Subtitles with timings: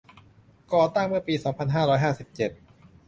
[0.73, 2.51] ก่อตั้งเมื่อปี สองพันห้าร้อยห้าสิบเจ็ด